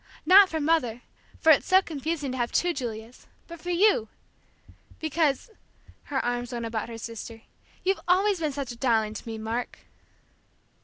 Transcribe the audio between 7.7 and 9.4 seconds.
"you've always been such a darling to me,